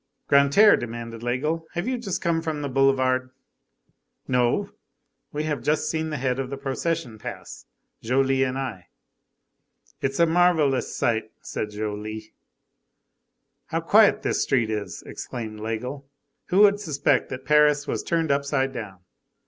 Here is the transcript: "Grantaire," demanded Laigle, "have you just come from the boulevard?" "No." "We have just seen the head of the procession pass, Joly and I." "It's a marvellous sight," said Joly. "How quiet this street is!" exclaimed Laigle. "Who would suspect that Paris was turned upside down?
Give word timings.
"Grantaire," 0.27 0.75
demanded 0.77 1.21
Laigle, 1.21 1.67
"have 1.73 1.87
you 1.87 1.95
just 1.99 2.23
come 2.23 2.41
from 2.41 2.63
the 2.63 2.67
boulevard?" 2.69 3.29
"No." 4.27 4.71
"We 5.31 5.43
have 5.43 5.61
just 5.61 5.91
seen 5.91 6.09
the 6.09 6.17
head 6.17 6.39
of 6.39 6.49
the 6.49 6.57
procession 6.57 7.19
pass, 7.19 7.67
Joly 8.01 8.41
and 8.41 8.57
I." 8.57 8.87
"It's 10.01 10.19
a 10.19 10.25
marvellous 10.25 10.95
sight," 10.95 11.29
said 11.43 11.69
Joly. 11.69 12.33
"How 13.67 13.79
quiet 13.81 14.23
this 14.23 14.41
street 14.41 14.71
is!" 14.71 15.03
exclaimed 15.03 15.59
Laigle. 15.59 16.07
"Who 16.47 16.61
would 16.61 16.79
suspect 16.79 17.29
that 17.29 17.45
Paris 17.45 17.85
was 17.87 18.01
turned 18.01 18.31
upside 18.31 18.73
down? 18.73 19.01